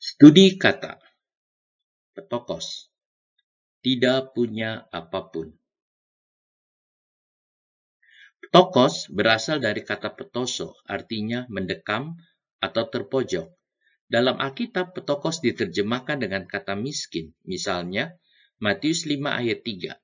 Studi 0.00 0.56
kata 0.56 0.96
Petokos 2.16 2.88
tidak 3.84 4.32
punya 4.32 4.88
apa 4.88 5.28
pun. 5.28 5.52
Petokos 8.40 9.12
berasal 9.12 9.60
dari 9.60 9.84
kata 9.84 10.16
petoso, 10.16 10.80
artinya 10.88 11.44
mendekam 11.52 12.16
atau 12.64 12.88
terpojok. 12.88 13.52
Dalam 14.08 14.40
Alkitab, 14.40 14.96
petokos 14.96 15.44
diterjemahkan 15.44 16.16
dengan 16.16 16.48
kata 16.48 16.80
miskin. 16.80 17.36
Misalnya, 17.44 18.16
Matius 18.56 19.04
5 19.04 19.20
ayat 19.20 19.60
3. 19.60 20.00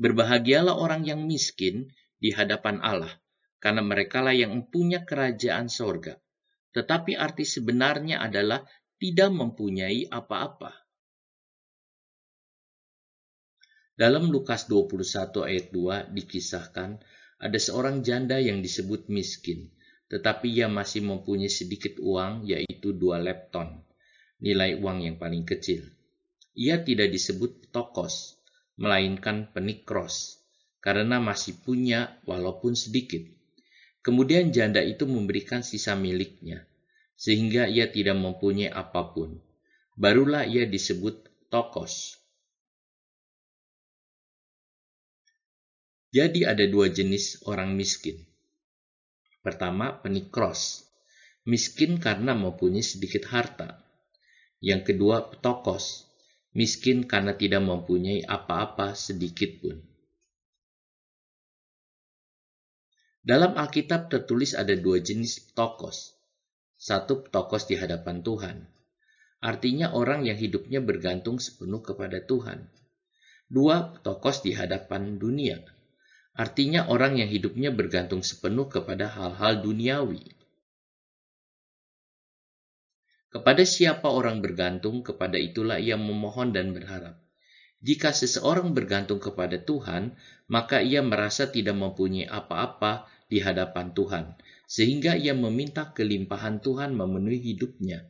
Berbahagialah 0.00 0.72
orang 0.72 1.04
yang 1.04 1.20
miskin 1.28 1.92
di 2.16 2.32
hadapan 2.32 2.80
Allah, 2.80 3.12
karena 3.60 3.84
merekalah 3.84 4.32
yang 4.32 4.56
mempunyai 4.56 5.04
kerajaan 5.04 5.68
sorga. 5.68 6.16
Tetapi 6.72 7.12
arti 7.12 7.44
sebenarnya 7.44 8.24
adalah 8.24 8.64
tidak 9.04 9.36
mempunyai 9.36 10.08
apa-apa. 10.08 10.72
Dalam 13.92 14.32
Lukas 14.32 14.64
21 14.64 15.44
ayat 15.44 15.68
2 15.76 16.16
dikisahkan 16.16 17.04
ada 17.36 17.58
seorang 17.60 18.00
janda 18.00 18.40
yang 18.40 18.64
disebut 18.64 19.12
miskin, 19.12 19.68
tetapi 20.08 20.56
ia 20.56 20.72
masih 20.72 21.04
mempunyai 21.04 21.52
sedikit 21.52 22.00
uang 22.00 22.48
yaitu 22.48 22.96
dua 22.96 23.20
lepton, 23.20 23.84
nilai 24.40 24.80
uang 24.80 25.04
yang 25.04 25.20
paling 25.20 25.44
kecil. 25.44 25.84
Ia 26.56 26.80
tidak 26.80 27.12
disebut 27.12 27.76
tokos, 27.76 28.40
melainkan 28.80 29.52
penikros, 29.52 30.40
karena 30.80 31.20
masih 31.20 31.60
punya 31.60 32.16
walaupun 32.24 32.72
sedikit. 32.72 33.20
Kemudian 34.00 34.48
janda 34.48 34.80
itu 34.80 35.04
memberikan 35.04 35.60
sisa 35.60 35.92
miliknya, 35.92 36.64
sehingga 37.24 37.64
ia 37.64 37.88
tidak 37.88 38.20
mempunyai 38.20 38.68
apa 38.68 39.16
pun. 39.16 39.40
Barulah 39.96 40.44
ia 40.44 40.68
disebut 40.68 41.48
tokos. 41.48 42.20
Jadi 46.12 46.44
ada 46.44 46.68
dua 46.68 46.92
jenis 46.92 47.40
orang 47.48 47.72
miskin. 47.72 48.20
Pertama, 49.40 50.04
penikros. 50.04 50.84
Miskin 51.48 51.96
karena 51.96 52.36
mempunyai 52.36 52.84
sedikit 52.84 53.24
harta. 53.32 53.80
Yang 54.60 54.92
kedua, 54.92 55.32
petokos. 55.32 56.04
Miskin 56.52 57.08
karena 57.08 57.34
tidak 57.34 57.64
mempunyai 57.64 58.20
apa-apa 58.20 58.92
sedikit 58.92 59.64
pun. 59.64 59.80
Dalam 63.24 63.56
Alkitab 63.56 64.12
tertulis 64.12 64.52
ada 64.52 64.76
dua 64.76 65.00
jenis 65.00 65.40
petokos 65.50 66.13
satu 66.84 67.24
tokos 67.32 67.64
di 67.64 67.80
hadapan 67.80 68.20
Tuhan. 68.20 68.68
Artinya 69.40 69.96
orang 69.96 70.28
yang 70.28 70.36
hidupnya 70.36 70.84
bergantung 70.84 71.40
sepenuh 71.40 71.80
kepada 71.80 72.20
Tuhan. 72.20 72.68
Dua, 73.48 73.96
tokos 74.04 74.44
di 74.44 74.52
hadapan 74.52 75.16
dunia. 75.16 75.64
Artinya 76.36 76.92
orang 76.92 77.16
yang 77.16 77.32
hidupnya 77.32 77.72
bergantung 77.72 78.20
sepenuh 78.20 78.68
kepada 78.68 79.08
hal-hal 79.08 79.64
duniawi. 79.64 80.28
Kepada 83.32 83.64
siapa 83.64 84.12
orang 84.12 84.44
bergantung, 84.44 85.00
kepada 85.00 85.40
itulah 85.40 85.80
ia 85.80 85.96
memohon 85.96 86.52
dan 86.52 86.76
berharap. 86.76 87.16
Jika 87.80 88.12
seseorang 88.12 88.76
bergantung 88.76 89.24
kepada 89.24 89.56
Tuhan, 89.56 90.20
maka 90.52 90.84
ia 90.84 91.00
merasa 91.00 91.48
tidak 91.48 91.80
mempunyai 91.80 92.28
apa-apa 92.28 93.08
di 93.28 93.40
hadapan 93.40 93.92
Tuhan, 93.96 94.36
sehingga 94.68 95.16
ia 95.16 95.32
meminta 95.32 95.92
kelimpahan 95.92 96.60
Tuhan 96.60 96.96
memenuhi 96.96 97.40
hidupnya. 97.54 98.08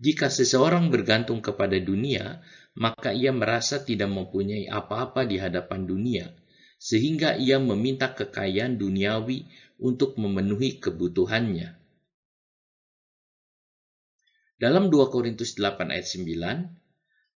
Jika 0.00 0.32
seseorang 0.32 0.88
bergantung 0.88 1.44
kepada 1.44 1.76
dunia, 1.76 2.40
maka 2.72 3.12
ia 3.12 3.36
merasa 3.36 3.84
tidak 3.84 4.08
mempunyai 4.08 4.64
apa-apa 4.64 5.28
di 5.28 5.36
hadapan 5.36 5.84
dunia, 5.84 6.32
sehingga 6.80 7.36
ia 7.36 7.60
meminta 7.60 8.16
kekayaan 8.16 8.80
duniawi 8.80 9.44
untuk 9.76 10.16
memenuhi 10.16 10.80
kebutuhannya. 10.80 11.76
Dalam 14.60 14.92
2 14.92 15.12
Korintus 15.12 15.56
8 15.56 15.92
ayat 15.92 16.08
9, 16.08 16.80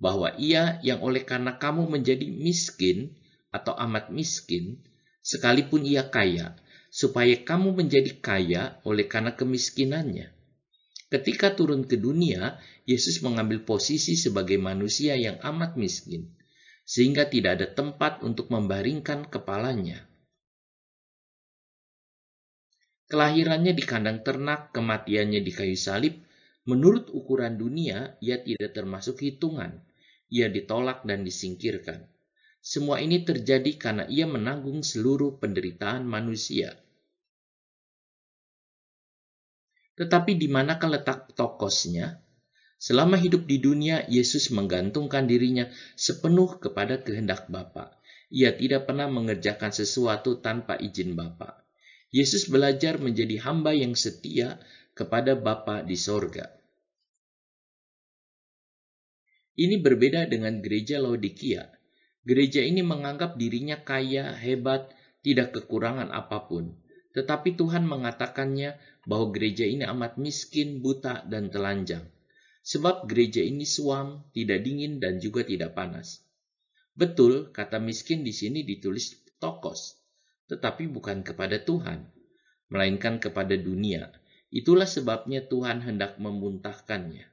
bahwa 0.03 0.35
ia 0.39 0.83
yang 0.83 1.03
oleh 1.07 1.23
karena 1.23 1.55
kamu 1.55 1.87
menjadi 1.87 2.27
miskin 2.27 3.15
atau 3.55 3.79
amat 3.79 4.11
miskin, 4.11 4.83
sekalipun 5.23 5.87
ia 5.87 6.11
kaya, 6.11 6.59
supaya 6.93 7.33
kamu 7.41 7.73
menjadi 7.73 8.13
kaya 8.21 8.63
oleh 8.85 9.09
karena 9.09 9.33
kemiskinannya. 9.33 10.29
Ketika 11.09 11.57
turun 11.57 11.89
ke 11.89 11.97
dunia, 11.97 12.61
Yesus 12.85 13.25
mengambil 13.25 13.65
posisi 13.65 14.13
sebagai 14.13 14.61
manusia 14.61 15.17
yang 15.17 15.41
amat 15.41 15.81
miskin, 15.81 16.29
sehingga 16.85 17.33
tidak 17.33 17.57
ada 17.57 17.69
tempat 17.73 18.21
untuk 18.21 18.53
membaringkan 18.53 19.25
kepalanya. 19.33 20.05
Kelahirannya 23.09 23.73
di 23.77 23.85
kandang 23.85 24.25
ternak, 24.25 24.73
kematiannya 24.73 25.41
di 25.45 25.53
kayu 25.53 25.77
salib, 25.77 26.17
menurut 26.65 27.13
ukuran 27.13 27.61
dunia, 27.61 28.17
ia 28.25 28.41
tidak 28.41 28.73
termasuk 28.73 29.21
hitungan. 29.21 29.85
Ia 30.33 30.49
ditolak 30.49 31.05
dan 31.05 31.25
disingkirkan. 31.25 32.09
Semua 32.63 33.03
ini 33.03 33.27
terjadi 33.27 33.75
karena 33.75 34.07
ia 34.07 34.23
menanggung 34.23 34.87
seluruh 34.87 35.43
penderitaan 35.43 36.07
manusia. 36.07 36.79
Tetapi 39.99 40.39
di 40.39 40.47
manakah 40.47 40.87
letak 40.95 41.35
tokosnya? 41.35 42.23
Selama 42.79 43.19
hidup 43.19 43.51
di 43.51 43.59
dunia, 43.59 44.07
Yesus 44.07 44.55
menggantungkan 44.55 45.27
dirinya 45.27 45.67
sepenuh 45.99 46.63
kepada 46.63 47.03
kehendak 47.03 47.51
Bapa. 47.51 47.99
Ia 48.31 48.55
tidak 48.55 48.87
pernah 48.87 49.11
mengerjakan 49.11 49.75
sesuatu 49.75 50.39
tanpa 50.39 50.79
izin 50.79 51.19
Bapa. 51.19 51.67
Yesus 52.15 52.47
belajar 52.47 53.03
menjadi 53.03 53.43
hamba 53.43 53.75
yang 53.75 53.99
setia 53.99 54.63
kepada 54.95 55.35
Bapa 55.35 55.83
di 55.83 55.99
sorga. 55.99 56.47
Ini 59.59 59.83
berbeda 59.83 60.31
dengan 60.31 60.63
gereja 60.63 61.03
Laodikia. 61.03 61.82
Gereja 62.23 62.63
ini 62.63 62.87
menganggap 62.87 63.35
dirinya 63.35 63.83
kaya, 63.83 64.31
hebat, 64.39 64.95
tidak 65.27 65.59
kekurangan 65.59 66.15
apa 66.15 66.47
pun. 66.47 66.79
Tetapi 67.13 67.59
Tuhan 67.59 67.83
mengatakannya 67.85 68.79
bahwa 69.05 69.35
gereja 69.35 69.67
ini 69.67 69.83
amat 69.83 70.17
miskin, 70.23 70.79
buta, 70.79 71.27
dan 71.27 71.51
telanjang. 71.51 72.07
Sebab 72.63 73.11
gereja 73.11 73.43
ini 73.43 73.67
suam, 73.67 74.23
tidak 74.31 74.63
dingin, 74.63 75.03
dan 75.03 75.19
juga 75.19 75.43
tidak 75.43 75.75
panas. 75.75 76.23
Betul, 76.95 77.51
kata 77.51 77.83
miskin 77.83 78.23
di 78.23 78.31
sini 78.31 78.63
ditulis 78.63 79.19
tokos, 79.43 79.99
tetapi 80.47 80.87
bukan 80.87 81.27
kepada 81.27 81.59
Tuhan, 81.59 82.07
melainkan 82.71 83.19
kepada 83.19 83.59
dunia. 83.59 84.15
Itulah 84.53 84.87
sebabnya 84.87 85.43
Tuhan 85.49 85.83
hendak 85.83 86.21
memuntahkannya. 86.21 87.32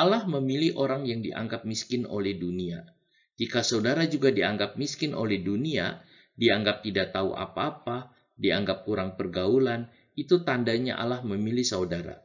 Allah 0.00 0.24
memilih 0.24 0.80
orang 0.80 1.04
yang 1.04 1.20
dianggap 1.20 1.68
miskin 1.68 2.08
oleh 2.08 2.40
dunia. 2.40 2.88
Jika 3.36 3.60
saudara 3.60 4.08
juga 4.08 4.32
dianggap 4.32 4.80
miskin 4.80 5.12
oleh 5.12 5.44
dunia, 5.44 6.00
dianggap 6.40 6.80
tidak 6.80 7.12
tahu 7.12 7.36
apa-apa, 7.36 8.08
dianggap 8.32 8.88
kurang 8.88 9.20
pergaulan, 9.20 9.92
itu 10.16 10.40
tandanya 10.40 10.96
Allah 10.96 11.20
memilih 11.20 11.68
saudara. 11.68 12.16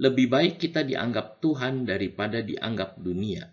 Lebih 0.00 0.32
baik 0.32 0.54
kita 0.56 0.80
dianggap 0.80 1.44
Tuhan 1.44 1.84
daripada 1.84 2.40
dianggap 2.40 2.96
dunia. 2.96 3.52